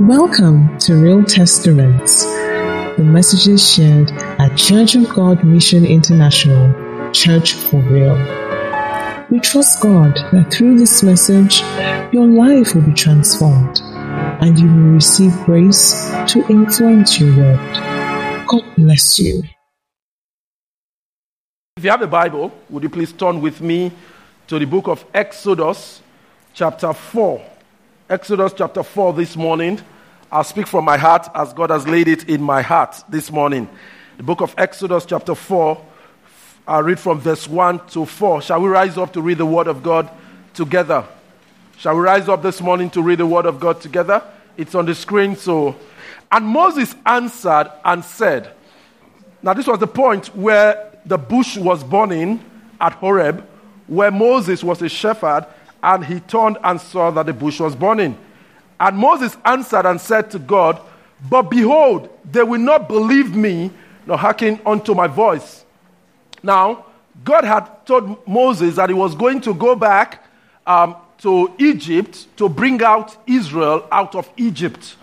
[0.00, 7.76] Welcome to Real Testaments, the messages shared at Church of God Mission International, Church for
[7.82, 8.16] Real.
[9.30, 11.60] We trust God that through this message,
[12.10, 13.80] your life will be transformed
[14.40, 18.46] and you will receive grace to influence your world.
[18.48, 19.42] God bless you.
[21.76, 23.92] If you have a Bible, would you please turn with me
[24.46, 26.00] to the book of Exodus,
[26.54, 27.51] chapter 4.
[28.12, 29.80] Exodus chapter 4 this morning.
[30.30, 33.66] I'll speak from my heart as God has laid it in my heart this morning.
[34.18, 35.82] The book of Exodus chapter 4.
[36.68, 38.42] I'll read from verse 1 to 4.
[38.42, 40.10] Shall we rise up to read the word of God
[40.52, 41.06] together?
[41.78, 44.22] Shall we rise up this morning to read the word of God together?
[44.58, 45.74] It's on the screen, so.
[46.30, 48.52] And Moses answered and said,
[49.42, 52.44] Now, this was the point where the bush was burning
[52.78, 53.48] at Horeb,
[53.86, 55.46] where Moses was a shepherd
[55.82, 58.16] and he turned and saw that the bush was burning.
[58.78, 60.80] And Moses answered and said to God,
[61.28, 63.70] But behold, they will not believe me,
[64.06, 65.64] nor hearken unto my voice.
[66.42, 66.86] Now,
[67.24, 70.24] God had told Moses that he was going to go back
[70.66, 74.96] um, to Egypt to bring out Israel out of Egypt.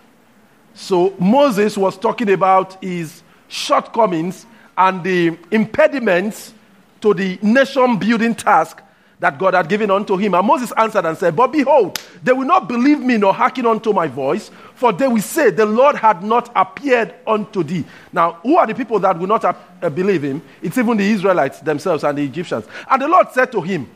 [0.73, 4.45] So Moses was talking about his shortcomings
[4.77, 6.53] and the impediments
[7.01, 8.81] to the nation building task
[9.19, 10.33] that God had given unto him.
[10.33, 13.91] And Moses answered and said, But behold, they will not believe me nor hearken unto
[13.91, 17.85] my voice, for they will say, The Lord had not appeared unto thee.
[18.13, 20.41] Now, who are the people that will not uh, believe him?
[20.61, 22.65] It's even the Israelites themselves and the Egyptians.
[22.89, 23.89] And the Lord said to him,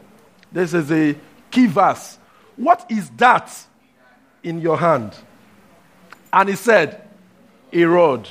[0.52, 1.15] This is a
[1.49, 2.17] key verse.
[2.58, 3.52] What is that
[4.43, 5.15] in your hand?
[6.33, 7.08] And he said,
[7.71, 8.27] A rod.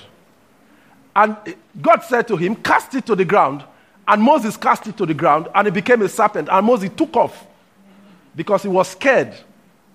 [1.17, 1.37] And
[1.81, 3.65] God said to him, Cast it to the ground.
[4.07, 6.49] And Moses cast it to the ground, and it became a serpent.
[6.51, 7.47] And Moses took off
[8.35, 9.35] because he was scared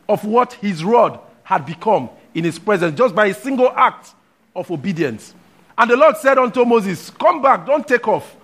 [0.07, 4.13] of what his rod had become in his presence, just by a single act
[4.55, 5.33] of obedience.
[5.77, 8.35] And the Lord said unto Moses, Come back, don't take off.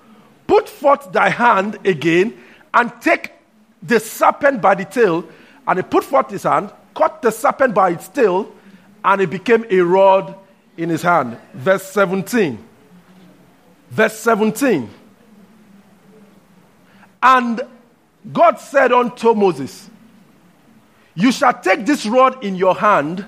[0.45, 2.37] Put forth thy hand again,
[2.73, 3.31] and take
[3.81, 5.27] the serpent by the tail.
[5.67, 8.51] And he put forth his hand, caught the serpent by its tail,
[9.03, 10.35] and it became a rod
[10.77, 11.37] in his hand.
[11.53, 12.57] Verse 17.
[13.89, 14.89] Verse 17.
[17.23, 17.61] And
[18.33, 19.89] God said unto Moses,
[21.15, 23.25] You shall take this rod in your hand,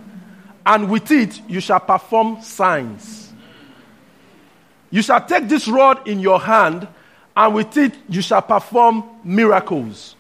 [0.65, 3.31] and with it you shall perform signs.
[4.91, 6.89] You shall take this rod in your hand,
[7.37, 10.17] and with it you shall perform miracles.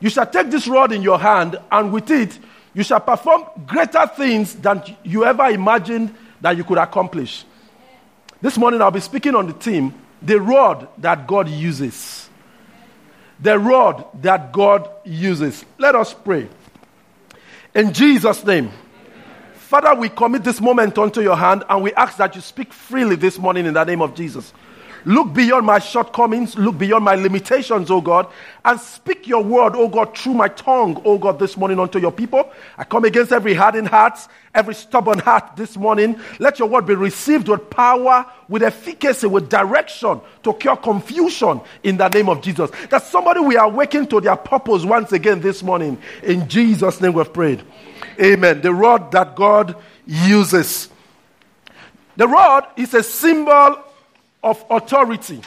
[0.00, 2.36] You shall take this rod in your hand, and with it
[2.74, 7.44] you shall perform greater things than you ever imagined that you could accomplish.
[8.40, 12.21] This morning I'll be speaking on the theme the rod that God uses
[13.42, 15.64] the rod that God uses.
[15.76, 16.48] Let us pray.
[17.74, 18.70] In Jesus' name.
[19.54, 23.16] Father, we commit this moment unto your hand and we ask that you speak freely
[23.16, 24.52] this morning in the name of Jesus.
[25.04, 28.28] Look beyond my shortcomings, look beyond my limitations, oh God,
[28.64, 32.12] and speak your word, oh God, through my tongue, oh God, this morning unto your
[32.12, 32.50] people.
[32.78, 34.18] I come against every hardened heart,
[34.54, 36.20] every stubborn heart this morning.
[36.38, 41.96] Let your word be received with power, with efficacy, with direction to cure confusion in
[41.96, 42.70] the name of Jesus.
[42.90, 45.98] That somebody will awaken to their purpose once again this morning.
[46.22, 47.62] In Jesus' name we've prayed.
[48.20, 48.60] Amen.
[48.60, 49.76] The rod that God
[50.06, 50.88] uses.
[52.16, 53.82] The rod is a symbol
[54.42, 55.40] of authority.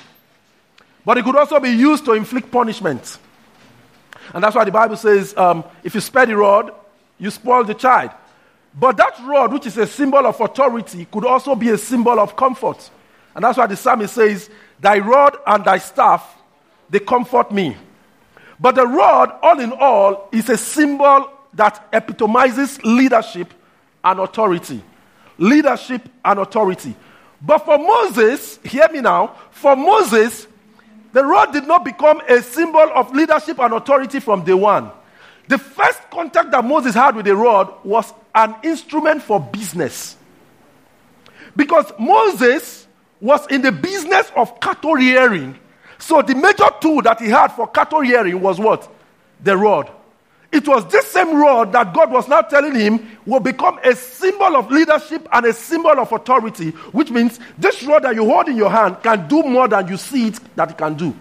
[1.06, 3.20] But it could also be used to inflict punishment.
[4.34, 6.74] And that's why the Bible says um, if you spare the rod,
[7.20, 8.12] you spoil the child.
[8.78, 12.36] But that rod, which is a symbol of authority, could also be a symbol of
[12.36, 12.90] comfort.
[13.34, 16.38] And that's why the psalmist says, Thy rod and thy staff,
[16.90, 17.78] they comfort me.
[18.60, 23.54] But the rod, all in all, is a symbol that epitomizes leadership
[24.04, 24.84] and authority.
[25.38, 26.96] Leadership and authority.
[27.42, 30.48] But for Moses, hear me now, for Moses,
[31.14, 34.92] the rod did not become a symbol of leadership and authority from day one.
[35.48, 40.18] The first contact that Moses had with the rod was an instrument for business.
[41.56, 42.88] Because Moses
[43.22, 45.58] was in the business of cattle rearing.
[46.00, 48.92] So the major tool that he had for cattle rearing was what?
[49.44, 49.90] The rod.
[50.52, 54.56] It was this same rod that God was now telling him will become a symbol
[54.56, 58.56] of leadership and a symbol of authority, which means this rod that you hold in
[58.56, 61.16] your hand can do more than you see it that it can do.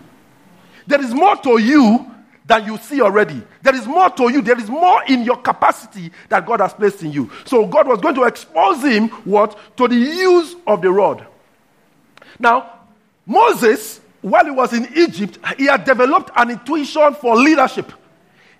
[0.87, 2.11] There is more to you
[2.47, 3.43] than you see already.
[3.63, 4.43] There is more to you.
[4.43, 7.31] There is more in your capacity that God has placed in you.
[7.45, 9.59] So God was going to expose him what?
[9.79, 11.27] To the use of the rod.
[12.39, 12.81] Now,
[13.27, 17.93] Moses, while he was in Egypt, he had developed an intuition for leadership.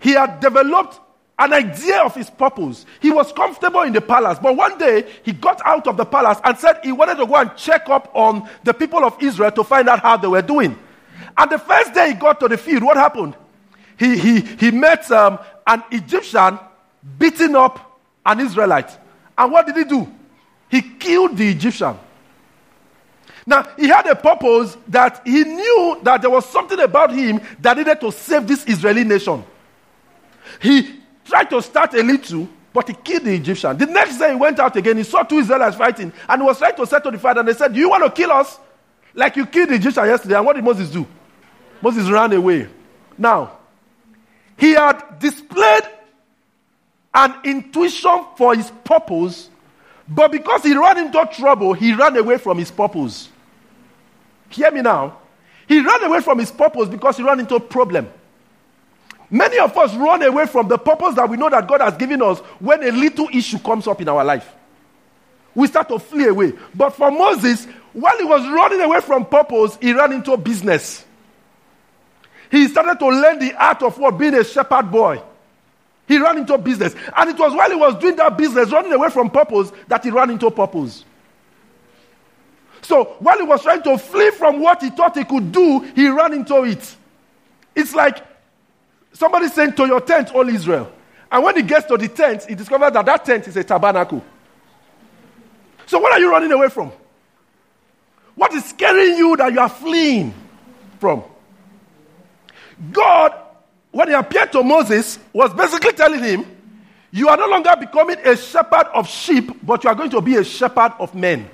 [0.05, 1.01] He had developed
[1.39, 2.85] an idea of his purpose.
[3.01, 6.39] He was comfortable in the palace, but one day he got out of the palace
[6.45, 9.65] and said he wanted to go and check up on the people of Israel to
[9.65, 10.79] find out how they were doing.
[11.39, 13.35] And the first day he got to the field, what happened?
[13.99, 16.59] He, he, he met um, an Egyptian
[17.19, 18.91] beating up an Israelite.
[19.39, 20.07] And what did he do?
[20.69, 21.99] He killed the Egyptian.
[23.47, 27.79] Now, he had a purpose that he knew that there was something about him that
[27.79, 29.45] needed to save this Israeli nation.
[30.61, 33.77] He tried to start a little, but he killed the Egyptian.
[33.77, 36.59] The next day he went out again, he saw two Israelites fighting, and he was
[36.59, 38.59] trying to settle the fight, and they said, Do you want to kill us?
[39.15, 40.37] Like you killed the Egyptian yesterday.
[40.37, 41.07] And what did Moses do?
[41.81, 42.69] Moses ran away.
[43.17, 43.59] Now,
[44.57, 45.85] he had displayed
[47.15, 49.49] an intuition for his purpose,
[50.09, 53.29] but because he ran into trouble, he ran away from his purpose.
[54.51, 55.19] Hear me now.
[55.67, 58.09] He ran away from his purpose because he ran into a problem.
[59.35, 62.23] Many of us run away from the purpose that we know that God has given
[62.23, 64.49] us when a little issue comes up in our life.
[65.57, 66.53] We start to flee away.
[66.73, 71.05] But for Moses, while he was running away from purpose, he ran into business.
[72.49, 75.21] He started to learn the art of what being a shepherd boy.
[76.07, 76.95] He ran into business.
[77.17, 80.11] And it was while he was doing that business, running away from purpose, that he
[80.11, 81.05] ran into purpose.
[82.83, 86.07] So while he was trying to flee from what he thought he could do, he
[86.07, 86.97] ran into it.
[87.75, 88.25] It's like
[89.15, 90.93] somebody saying to your tent, all Israel.
[91.33, 94.23] And when he gets to the tent, he discovers that that tent is a tabernacle.
[95.87, 96.93] So what are you running away from?
[98.35, 100.35] What is scaring you that you are fleeing
[100.99, 101.25] from?
[102.93, 103.33] God,
[103.91, 106.45] when he appeared to Moses, was basically telling him,
[107.13, 110.37] You are no longer becoming a shepherd of sheep, but you are going to be
[110.37, 111.49] a shepherd of men.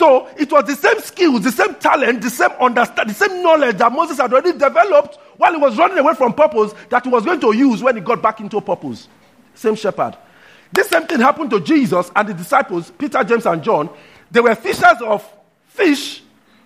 [0.00, 3.76] So it was the same skills, the same talent, the same understanding, the same knowledge
[3.76, 7.22] that Moses had already developed while he was running away from purpose that he was
[7.22, 9.08] going to use when he got back into purpose.
[9.54, 10.16] Same shepherd.
[10.72, 13.90] This same thing happened to Jesus and the disciples, Peter, James, and John.
[14.30, 15.22] They were fishers of
[15.66, 16.22] fish,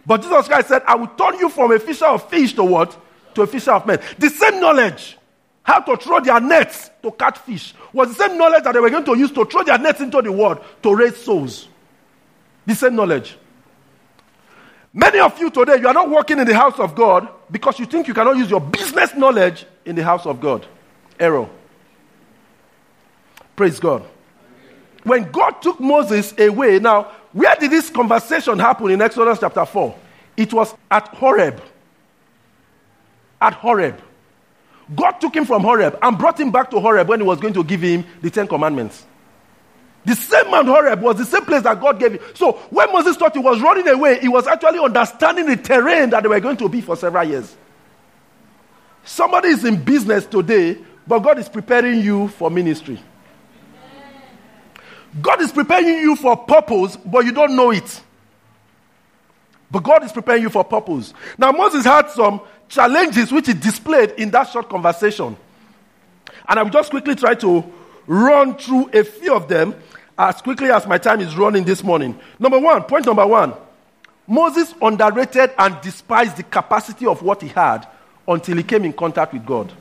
[0.07, 2.97] but Jesus Christ said, I will turn you from a fisher of fish to what?
[3.35, 3.99] To a fisher of men.
[4.17, 5.19] The same knowledge,
[5.65, 8.91] how to throw their nets to catch fish, was the same knowledge that they were
[8.91, 11.67] going to use to throw their nets into the world to raise souls.
[12.67, 13.37] The same knowledge.
[14.93, 17.87] Many of you today, you are not working in the house of God because you
[17.87, 20.67] think you cannot use your business knowledge in the house of God.
[21.19, 21.49] Error.
[23.57, 24.05] Praise God.
[25.03, 29.95] When God took Moses away, now, where did this conversation happen in Exodus chapter 4?
[30.37, 31.61] It was at Horeb.
[33.41, 34.01] At Horeb.
[34.95, 37.55] God took him from Horeb and brought him back to Horeb when he was going
[37.55, 39.05] to give him the Ten Commandments.
[40.05, 42.21] The same Mount Horeb was the same place that God gave him.
[42.35, 46.23] So when Moses thought he was running away, he was actually understanding the terrain that
[46.23, 47.57] they were going to be for several years.
[49.05, 53.01] Somebody is in business today, but God is preparing you for ministry.
[55.23, 58.03] God is preparing you for purpose, but you don't know it.
[59.71, 61.15] But God is preparing you for purpose.
[61.39, 65.37] Now, Moses had some challenges which he displayed in that short conversation.
[66.49, 67.65] And I will just quickly try to
[68.07, 69.75] run through a few of them
[70.19, 72.19] as quickly as my time is running this morning.
[72.39, 73.55] Number one, point number one
[74.27, 77.87] Moses underrated and despised the capacity of what he had
[78.27, 79.73] until he came in contact with God.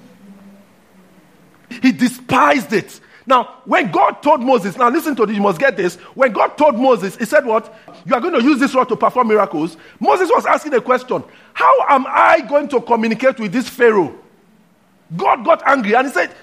[1.82, 3.00] He despised it.
[3.26, 5.96] Now, when God told Moses, now listen to this, you must get this.
[6.14, 7.74] When God told Moses, He said, What?
[8.06, 9.78] You are going to use this rod to perform miracles.
[10.00, 11.24] Moses was asking a question
[11.54, 14.14] How am I going to communicate with this Pharaoh?
[15.16, 16.36] God got angry and He said,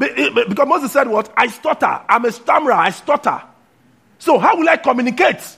[0.00, 1.32] Eh, because Moses said, What?
[1.36, 2.00] I stutter.
[2.08, 2.72] I'm a stammerer.
[2.74, 3.42] I stutter.
[4.18, 5.56] So, how will I communicate?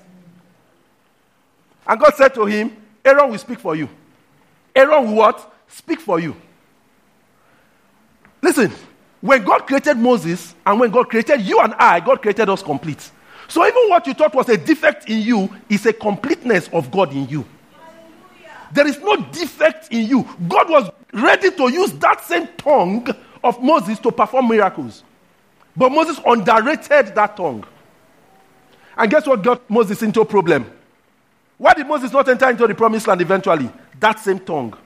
[1.87, 3.89] And God said to him, Aaron will speak for you.
[4.75, 5.55] Aaron will what?
[5.69, 6.37] Speak for you.
[8.43, 8.73] Listen,
[9.21, 13.11] when God created Moses and when God created you and I, God created us complete.
[13.49, 17.13] So even what you thought was a defect in you is a completeness of God
[17.13, 17.45] in you.
[18.73, 20.29] There is no defect in you.
[20.49, 23.09] God was ready to use that same tongue
[23.43, 25.03] of Moses to perform miracles.
[25.77, 27.65] But Moses underrated that tongue.
[28.97, 30.71] And guess what got Moses into a problem?
[31.57, 33.71] Why did Moses not enter into the promised land eventually?
[33.99, 34.77] That same tongue.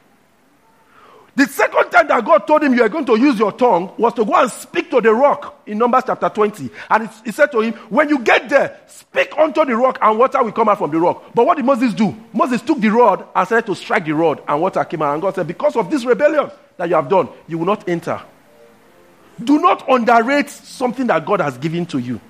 [1.37, 4.15] The second time that God told him you are going to use your tongue was
[4.15, 6.71] to go and speak to the rock in Numbers chapter 20.
[6.89, 10.45] And he said to him, When you get there, speak unto the rock and water
[10.45, 11.25] will come out from the rock.
[11.35, 12.15] But what did Moses do?
[12.33, 15.15] Moses took the rod and started to strike the rod and water came out.
[15.15, 18.23] And God said, Because of this rebellion that you have done, you will not enter.
[19.43, 22.21] Do not underrate something that God has given to you.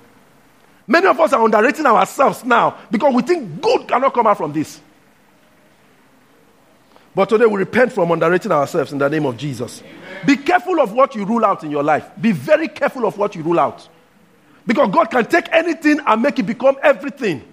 [0.87, 4.53] Many of us are underrating ourselves now because we think good cannot come out from
[4.53, 4.79] this.
[7.15, 9.81] But today we repent from underrating ourselves in the name of Jesus.
[9.81, 10.25] Amen.
[10.25, 12.09] Be careful of what you rule out in your life.
[12.19, 13.87] Be very careful of what you rule out.
[14.67, 17.43] Because God can take anything and make it become everything.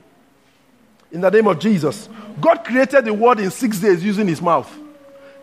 [1.12, 2.08] In the name of Jesus.
[2.40, 4.70] God created the world in six days using his mouth.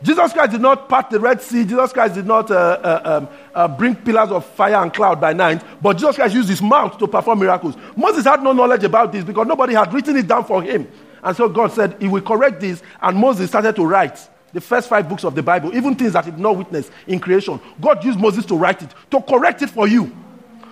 [0.01, 1.63] Jesus Christ did not part the Red Sea.
[1.65, 5.33] Jesus Christ did not uh, uh, um, uh, bring pillars of fire and cloud by
[5.33, 5.61] night.
[5.81, 7.75] But Jesus Christ used his mouth to perform miracles.
[7.97, 10.89] Moses had no knowledge about this because nobody had written it down for him.
[11.21, 12.81] And so God said, He will correct this.
[13.01, 14.17] And Moses started to write
[14.53, 17.19] the first five books of the Bible, even things that he did not witness in
[17.19, 17.59] creation.
[17.79, 20.15] God used Moses to write it, to correct it for you.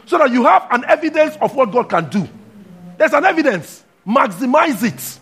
[0.05, 2.27] So that you have an evidence of what God can do.
[2.98, 3.84] There's an evidence.
[4.05, 5.19] Maximize it.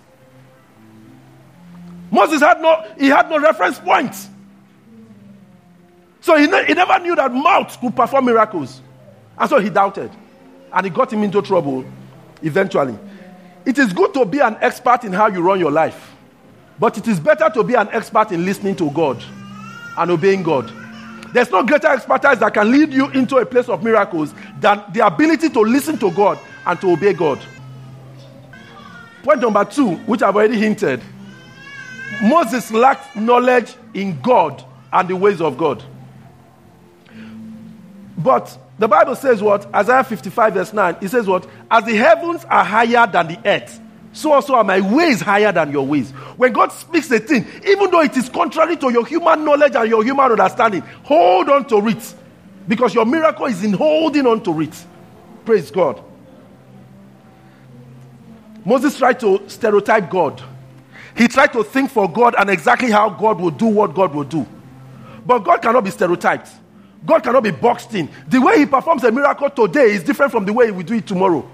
[2.15, 4.15] Moses had no, he had no reference point.
[6.21, 8.81] So he, ne- he never knew that mouth could perform miracles.
[9.37, 10.09] And so he doubted.
[10.71, 11.83] And it got him into trouble
[12.41, 12.97] eventually.
[13.65, 16.13] It is good to be an expert in how you run your life.
[16.79, 19.21] But it is better to be an expert in listening to God
[19.97, 20.71] and obeying God.
[21.33, 25.05] There's no greater expertise that can lead you into a place of miracles than the
[25.05, 27.43] ability to listen to God and to obey God.
[29.21, 31.01] Point number two, which I've already hinted
[32.21, 35.83] Moses lacked knowledge in God and the ways of God.
[38.17, 39.73] But the Bible says what?
[39.73, 40.97] Isaiah 55, verse 9.
[41.01, 41.47] It says what?
[41.69, 43.79] As the heavens are higher than the earth,
[44.13, 46.11] so also are my ways higher than your ways.
[46.37, 49.89] When God speaks a thing, even though it is contrary to your human knowledge and
[49.89, 52.15] your human understanding, hold on to it.
[52.67, 54.85] Because your miracle is in holding on to it.
[55.43, 56.01] Praise God.
[58.63, 60.41] Moses tried to stereotype God.
[61.15, 64.23] He tried to think for God and exactly how God will do what God will
[64.23, 64.45] do.
[65.25, 66.49] But God cannot be stereotyped.
[67.05, 68.09] God cannot be boxed in.
[68.27, 70.95] The way He performs a miracle today is different from the way He will do
[70.95, 71.49] it tomorrow.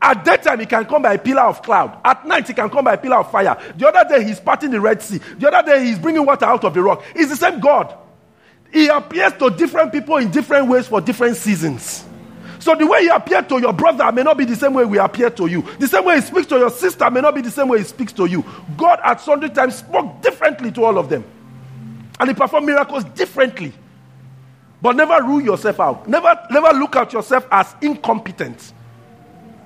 [0.00, 2.00] At that time, He can come by a pillar of cloud.
[2.04, 3.56] At night, He can come by a pillar of fire.
[3.76, 5.18] The other day, He's parting the Red Sea.
[5.18, 7.02] The other day, He's bringing water out of the rock.
[7.14, 7.96] He's the same God.
[8.72, 12.04] He appears to different people in different ways for different seasons.
[12.66, 14.98] So the way he appeared to your brother may not be the same way we
[14.98, 15.62] appear to you.
[15.78, 17.84] The same way he speaks to your sister may not be the same way he
[17.84, 18.44] speaks to you.
[18.76, 21.22] God at sundry times spoke differently to all of them.
[22.18, 23.72] And he performed miracles differently.
[24.82, 26.08] But never rule yourself out.
[26.08, 28.72] Never, never look at yourself as incompetent.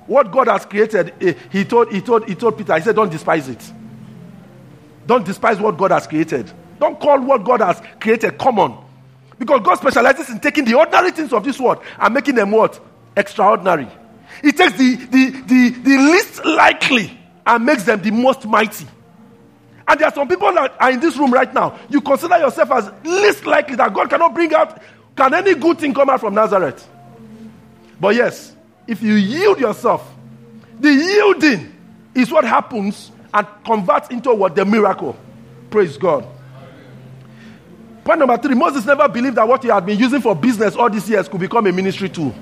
[0.06, 3.10] What God has created, eh, he told, he, told, he told Peter, he said, don't
[3.10, 3.72] despise it.
[5.06, 6.52] Don't despise what God has created.
[6.78, 8.76] Don't call what God has created common.
[9.38, 12.78] Because God specializes in taking the ordinary things of this world and making them what?
[13.16, 13.88] Extraordinary.
[14.42, 18.86] He takes the, the, the, the least likely and makes them the most mighty.
[19.86, 21.78] And there are some people that are in this room right now.
[21.88, 24.80] You consider yourself as least likely that God cannot bring out,
[25.16, 26.88] can any good thing come out from Nazareth?
[27.98, 28.54] But yes,
[28.86, 30.08] if you yield yourself,
[30.78, 31.74] the yielding
[32.14, 34.54] is what happens and converts into what?
[34.54, 35.16] The miracle.
[35.70, 36.26] Praise God.
[38.04, 40.88] Point number three Moses never believed that what he had been using for business all
[40.88, 42.34] these years could become a ministry tool.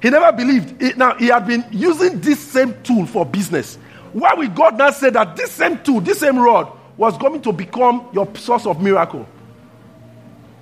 [0.00, 0.82] He never believed.
[0.82, 3.76] It, now, he had been using this same tool for business.
[4.12, 7.52] Why would God now say that this same tool, this same rod, was going to
[7.52, 9.28] become your source of miracle?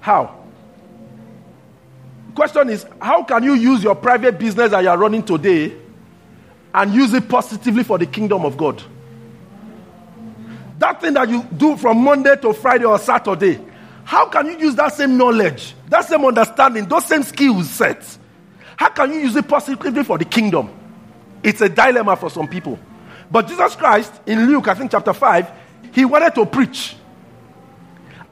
[0.01, 0.35] How?
[2.35, 5.77] Question is, how can you use your private business that you are running today
[6.75, 8.83] and use it positively for the kingdom of God?
[10.79, 13.61] That thing that you do from Monday to Friday or Saturday,
[14.05, 18.18] how can you use that same knowledge, that same understanding, those same skill sets
[18.79, 20.71] how can you use it positively for the kingdom?
[21.43, 22.79] It's a dilemma for some people.
[23.29, 25.51] But Jesus Christ, in Luke, I think chapter 5,
[25.93, 26.95] he wanted to preach.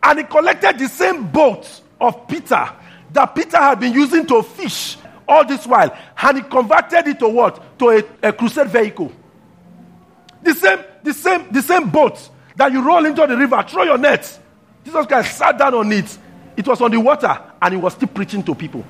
[0.00, 1.68] And he collected the same boat
[2.00, 2.70] of Peter
[3.12, 5.92] that Peter had been using to fish all this while.
[6.22, 7.78] And he converted it to what?
[7.80, 9.10] To a, a crusade vehicle.
[10.44, 13.98] The same, the same, the same boat that you roll into the river, throw your
[13.98, 14.38] nets.
[14.84, 16.18] Jesus Christ sat down on it.
[16.56, 18.84] It was on the water, and he was still preaching to people.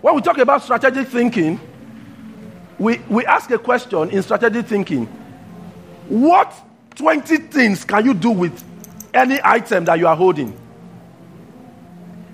[0.00, 1.60] When we talk about strategic thinking,
[2.78, 5.06] we, we ask a question in strategic thinking
[6.08, 6.52] What
[6.94, 8.62] 20 things can you do with
[9.12, 10.58] any item that you are holding?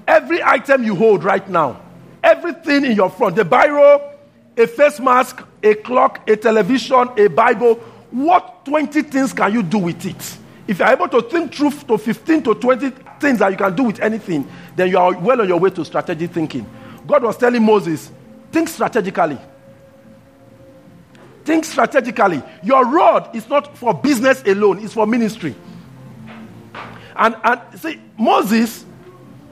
[0.06, 1.80] Every item you hold right now,
[2.22, 4.12] everything in your front, the biro,
[4.56, 7.76] a face mask, a clock, a television, a Bible,
[8.10, 10.38] what 20 things can you do with it?
[10.66, 13.84] If you're able to think through to 15 to 20 things that you can do
[13.84, 16.66] with anything, then you are well on your way to strategic thinking.
[17.12, 18.10] God was telling Moses,
[18.50, 19.38] think strategically.
[21.44, 22.42] Think strategically.
[22.62, 25.54] Your rod is not for business alone, it's for ministry.
[27.14, 28.86] And, and see, Moses,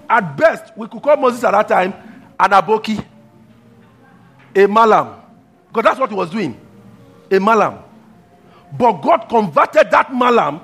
[0.09, 1.93] at best, we could call Moses at that time
[2.41, 3.05] an aboki,
[4.57, 5.21] a malam.
[5.69, 6.59] Because that's what he was doing.
[7.31, 7.81] A malam.
[8.73, 10.63] But God converted that malam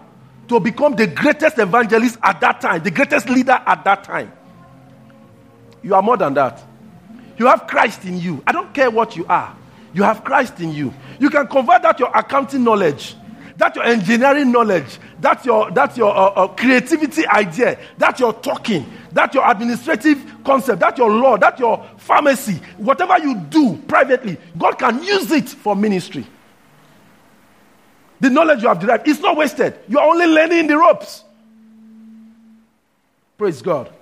[0.48, 4.32] to become the greatest evangelist at that time, the greatest leader at that time.
[5.82, 6.64] You are more than that.
[7.38, 8.42] You have Christ in you.
[8.46, 9.56] I don't care what you are.
[9.92, 10.92] You have Christ in you.
[11.18, 13.16] You can convert that your accounting knowledge,
[13.56, 18.86] that your engineering knowledge, that your that your uh, uh, creativity idea, that your talking,
[19.12, 24.78] that your administrative concept, that your law, that your pharmacy, whatever you do privately, God
[24.78, 26.26] can use it for ministry.
[28.20, 29.78] The knowledge you have derived is not wasted.
[29.88, 31.22] You are only learning the ropes.
[33.36, 33.92] Praise God.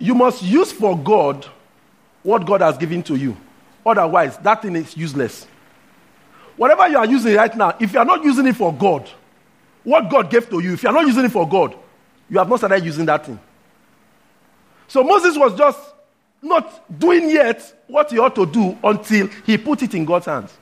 [0.00, 1.46] You must use for God
[2.22, 3.36] what God has given to you.
[3.84, 5.46] Otherwise, that thing is useless.
[6.56, 9.08] Whatever you are using right now, if you are not using it for God,
[9.84, 11.76] what God gave to you, if you are not using it for God,
[12.28, 13.38] you have not started using that thing.
[14.88, 15.78] So Moses was just
[16.42, 20.52] not doing yet what he ought to do until he put it in God's hands.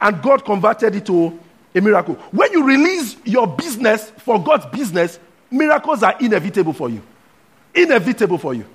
[0.00, 1.38] And God converted it to
[1.74, 2.14] a miracle.
[2.32, 5.18] When you release your business for God's business,
[5.50, 7.02] miracles are inevitable for you.
[7.74, 8.66] Inevitable for you.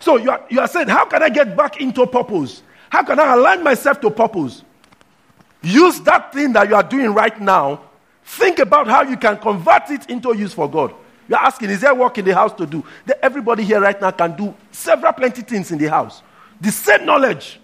[0.00, 2.62] So you are, you are saying, How can I get back into purpose?
[2.90, 4.62] How can I align myself to purpose?
[5.62, 7.82] Use that thing that you are doing right now.
[8.24, 10.94] Think about how you can convert it into use for God.
[11.28, 12.84] You're asking, is there work in the house to do?
[13.06, 16.22] That everybody here right now can do several plenty things in the house.
[16.60, 17.60] The same knowledge.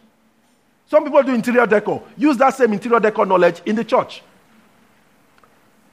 [0.86, 2.02] Some people do interior decor.
[2.16, 4.22] Use that same interior decor knowledge in the church.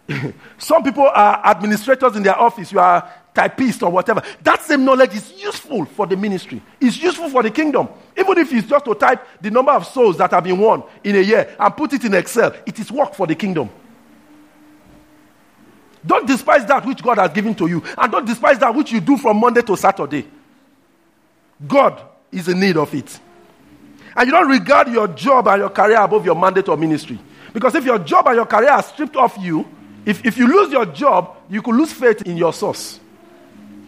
[0.58, 2.72] Some people are administrators in their office.
[2.72, 4.22] You are typist or whatever.
[4.44, 6.62] That same knowledge is useful for the ministry.
[6.80, 7.88] It's useful for the kingdom.
[8.18, 11.16] Even if it's just to type the number of souls that have been won in
[11.16, 13.70] a year and put it in Excel, it is work for the kingdom.
[16.06, 19.00] Don't despise that which God has given to you, and don't despise that which you
[19.00, 20.28] do from Monday to Saturday.
[21.68, 23.20] God is in need of it.
[24.16, 27.20] And you don't regard your job and your career above your mandate or ministry.
[27.54, 29.66] Because if your job and your career are stripped off you,
[30.06, 33.00] if, if you lose your job, you could lose faith in your source.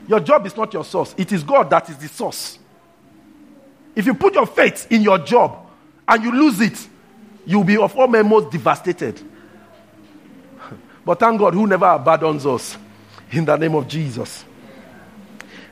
[0.08, 2.60] Your job is not your source, it is God that is the source.
[3.96, 5.68] If you put your faith in your job
[6.08, 6.88] and you lose it,
[7.46, 9.22] you'll be of all men most devastated.
[11.06, 12.78] But thank God who never abandons us
[13.32, 14.46] in the name of Jesus.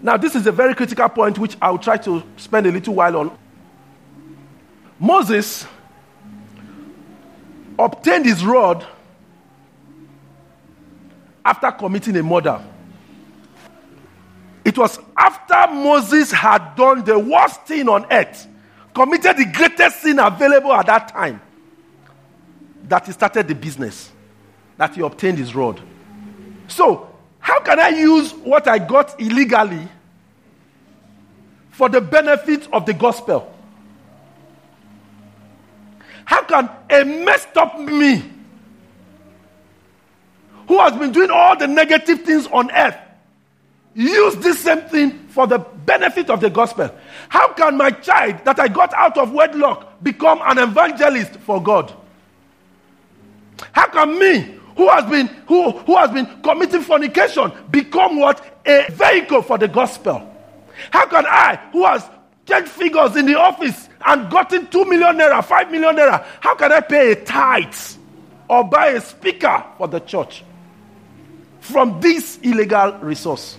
[0.01, 3.15] Now, this is a very critical point which I'll try to spend a little while
[3.17, 3.37] on.
[4.99, 5.65] Moses
[7.77, 8.85] obtained his rod
[11.45, 12.61] after committing a murder.
[14.63, 18.47] It was after Moses had done the worst thing on earth,
[18.93, 21.41] committed the greatest sin available at that time,
[22.83, 24.11] that he started the business,
[24.77, 25.81] that he obtained his rod.
[26.67, 29.87] So, how can I use what I got illegally
[31.71, 33.51] for the benefit of the gospel?
[36.23, 38.23] How can a messed up me,
[40.67, 42.95] who has been doing all the negative things on earth,
[43.93, 46.93] use this same thing for the benefit of the gospel?
[47.29, 51.93] How can my child that I got out of wedlock become an evangelist for God?
[53.73, 58.87] How can me, who has been who, who has been committing fornication, become what a
[58.91, 60.27] vehicle for the gospel?
[60.89, 62.07] How can I, who has
[62.45, 66.71] checked figures in the office and gotten two million naira, five million naira, how can
[66.71, 67.75] I pay a tithe
[68.49, 70.43] or buy a speaker for the church
[71.59, 73.57] from this illegal resource?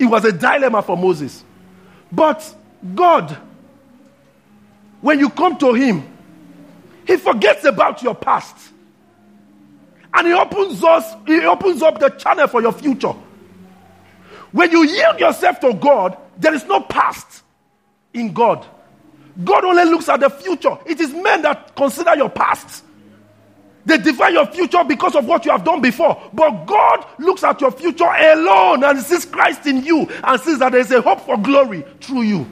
[0.00, 1.44] It was a dilemma for Moses.
[2.10, 2.56] But
[2.94, 3.38] God,
[5.02, 6.08] when you come to Him,
[7.06, 8.56] He forgets about your past.
[10.14, 13.14] And He opens us, He opens up the channel for your future.
[14.52, 17.42] When you yield yourself to God, there is no past
[18.14, 18.66] in God.
[19.44, 20.76] God only looks at the future.
[20.86, 22.84] It is men that consider your past.
[23.84, 26.20] They define your future because of what you have done before.
[26.32, 30.72] But God looks at your future alone and sees Christ in you and sees that
[30.72, 32.46] there is a hope for glory through you.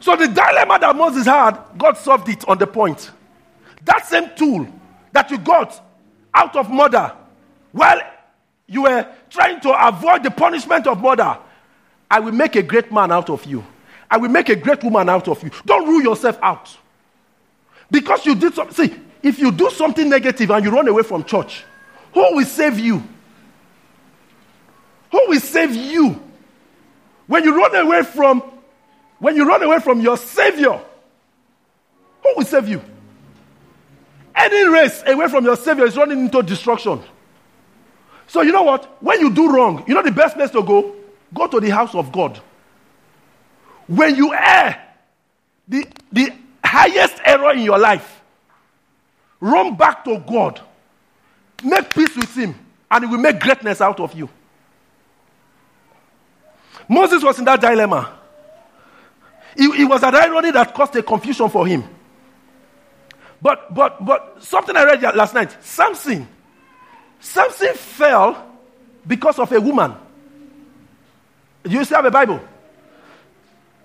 [0.00, 3.10] So the dilemma that Moses had, God solved it on the point.
[3.84, 4.66] That same tool
[5.12, 5.80] that you got
[6.34, 7.12] out of murder
[7.72, 8.00] while
[8.66, 11.38] you were trying to avoid the punishment of murder,
[12.10, 13.64] I will make a great man out of you.
[14.10, 15.50] I will make a great woman out of you.
[15.64, 16.76] Don't rule yourself out.
[17.90, 18.88] Because you did something.
[18.88, 21.64] See, if you do something negative and you run away from church,
[22.12, 23.02] who will save you?
[25.10, 26.22] Who will save you?
[27.26, 28.42] When you run away from
[29.18, 30.80] when you run away from your savior,
[32.22, 32.82] who will save you?
[34.34, 37.00] Any race away from your savior is running into destruction.
[38.26, 39.00] So you know what?
[39.02, 40.96] When you do wrong, you know the best place to go?
[41.32, 42.40] Go to the house of God.
[43.86, 44.82] When you err,
[45.68, 46.32] the, the
[46.64, 48.21] highest error in your life,
[49.42, 50.60] Run back to God.
[51.64, 52.54] Make peace with Him,
[52.88, 54.28] and He will make greatness out of you.
[56.88, 58.18] Moses was in that dilemma.
[59.56, 61.84] It, it was an irony that caused a confusion for him.
[63.40, 66.28] But, but, but something I read last night Samson.
[67.20, 68.46] Samson fell
[69.06, 69.94] because of a woman.
[71.64, 72.40] You still have a Bible?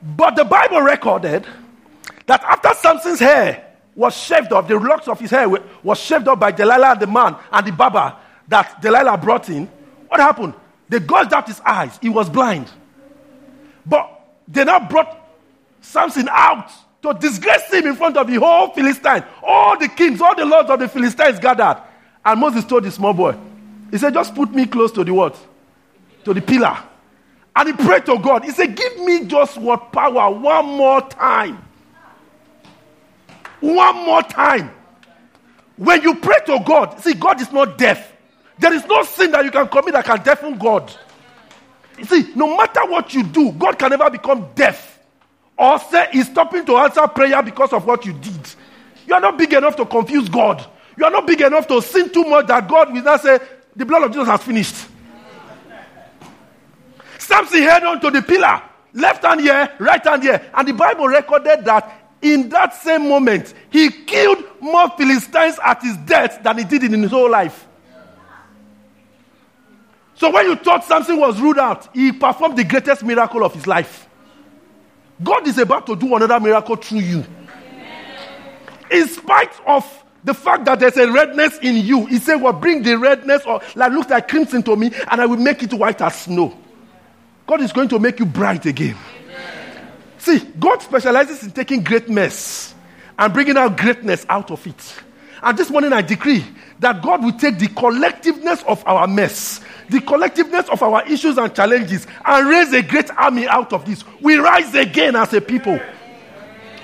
[0.02, 1.46] But the Bible recorded
[2.28, 3.67] that after Samson's hair
[3.98, 7.36] was shaved off, the locks of his hair was shaved off by Delilah the man
[7.52, 8.16] and the barber
[8.48, 9.66] that Delilah brought in.
[10.08, 10.54] What happened?
[10.88, 11.98] They gouged out his eyes.
[12.00, 12.72] He was blind.
[13.86, 14.08] But
[14.48, 15.18] they now brought
[15.82, 16.70] Samson out
[17.02, 19.24] to disgrace him in front of the whole Philistine.
[19.42, 21.82] All the kings, all the lords of the Philistines gathered.
[22.24, 23.36] And Moses told the small boy,
[23.90, 25.36] he said, just put me close to the what?
[26.24, 26.78] To the pillar.
[27.56, 28.46] And he prayed to God.
[28.46, 31.64] He said, give me just what power one more time.
[33.60, 34.72] One more time.
[35.78, 38.14] When you pray to God, see, God is not deaf.
[38.60, 40.92] There is no sin that you can commit that can deafen God.
[42.04, 45.00] See, no matter what you do, God can never become deaf
[45.58, 48.50] or say he's stopping to answer prayer because of what you did.
[49.08, 50.66] You are not big enough to confuse God.
[50.98, 53.40] You are not big enough to sin too much that God will not say,
[53.76, 54.76] the blood of Jesus has finished.
[57.20, 58.62] Samson held on to the pillar,
[58.94, 60.50] left hand here, right hand here.
[60.54, 65.98] And the Bible recorded that in that same moment, he killed more Philistines at his
[65.98, 67.68] death than he did in his whole life.
[70.16, 73.68] So when you thought something was ruled out, he performed the greatest miracle of his
[73.68, 74.08] life.
[75.24, 77.26] God is about to do another miracle through you.
[78.90, 79.86] In spite of
[80.24, 83.62] the fact that there's a redness in you, he said, Well, bring the redness or
[83.76, 86.58] like looks like crimson to me, and I will make it white as snow.
[87.46, 88.98] God is going to make you bright again.
[90.28, 92.76] See, God specializes in taking great mess
[93.18, 94.96] and bringing out greatness out of it.
[95.42, 96.44] And this morning I decree
[96.80, 101.56] that God will take the collectiveness of our mess, the collectiveness of our issues and
[101.56, 104.04] challenges, and raise a great army out of this.
[104.20, 105.80] We rise again as a people.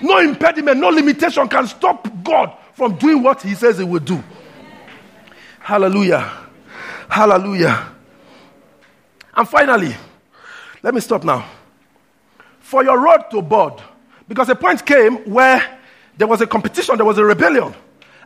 [0.02, 4.24] No impediment, no limitation can stop God from doing what He says He will do.
[5.60, 6.32] Hallelujah.
[7.10, 7.92] Hallelujah.
[9.36, 9.94] And finally,
[10.82, 11.46] let me stop now
[12.64, 13.84] for your road to bud.
[14.28, 15.80] Because a point came where
[16.18, 17.76] there was a competition, there was a rebellion.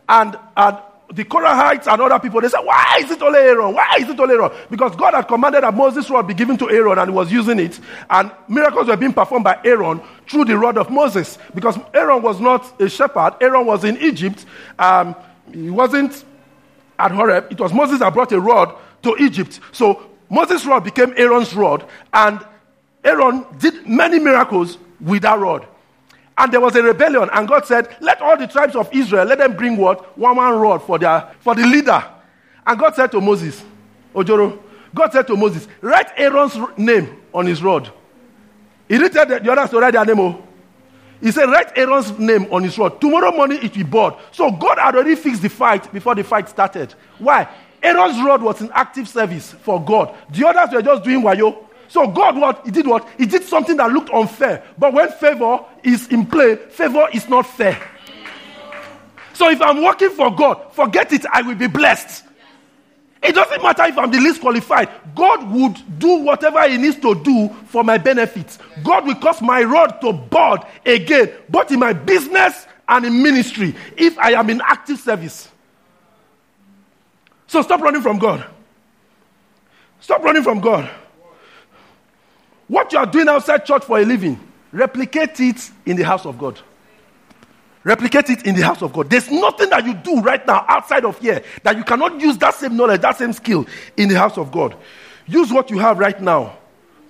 [0.08, 0.78] And, and
[1.12, 3.74] the Korahites and other people, they said, Why is it only Aaron?
[3.74, 4.52] Why is it only Aaron?
[4.70, 7.58] Because God had commanded that Moses' rod be given to Aaron and he was using
[7.58, 7.80] it.
[8.08, 11.36] And miracles were being performed by Aaron through the rod of Moses.
[11.54, 14.46] Because Aaron was not a shepherd, Aaron was in Egypt.
[14.78, 15.16] Um,
[15.52, 16.24] he wasn't
[16.98, 17.50] at Horeb.
[17.50, 19.60] It was Moses that brought a rod to Egypt.
[19.72, 21.88] So Moses' rod became Aaron's rod.
[22.12, 22.44] And
[23.08, 25.66] Aaron did many miracles with that rod.
[26.36, 29.38] And there was a rebellion, and God said, Let all the tribes of Israel let
[29.38, 30.16] them bring what?
[30.16, 32.04] One one rod for their for the leader.
[32.64, 33.64] And God said to Moses,
[34.14, 34.58] Ojoro,
[34.94, 37.90] God said to Moses, Write Aaron's name on his rod.
[38.86, 40.20] He didn't tell the others to write their name.
[40.20, 40.44] Oh.
[41.20, 43.00] He said, Write Aaron's name on his rod.
[43.00, 44.14] Tomorrow morning it will be bored.
[44.30, 46.94] So God had already fixed the fight before the fight started.
[47.18, 47.48] Why?
[47.82, 50.14] Aaron's rod was in active service for God.
[50.30, 51.64] The others were just doing wayo.
[51.88, 52.64] So God what?
[52.64, 53.08] He did what?
[53.16, 54.62] He did something that looked unfair.
[54.76, 57.80] But when favor is in play, favor is not fair.
[59.32, 62.24] So if I'm working for God, forget it, I will be blessed.
[63.22, 64.88] It doesn't matter if I'm the least qualified.
[65.14, 68.58] God would do whatever He needs to do for my benefit.
[68.84, 73.74] God will cause my rod to bud again, both in my business and in ministry,
[73.96, 75.48] if I am in active service.
[77.48, 78.46] So stop running from God.
[80.00, 80.88] Stop running from God.
[82.68, 84.38] What you are doing outside church for a living,
[84.72, 86.60] replicate it in the house of God.
[87.82, 89.08] Replicate it in the house of God.
[89.08, 92.54] There's nothing that you do right now outside of here that you cannot use that
[92.54, 94.76] same knowledge, that same skill in the house of God.
[95.26, 96.58] Use what you have right now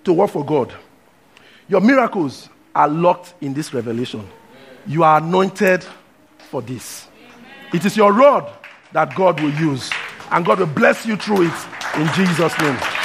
[0.05, 0.73] to work for God.
[1.69, 4.29] Your miracles are locked in this revelation.
[4.87, 5.85] You are anointed
[6.51, 7.09] for this.
[7.75, 8.51] It is your rod
[8.93, 9.91] that God will use,
[10.31, 11.67] and God will bless you through it
[11.97, 12.98] in Jesus' name.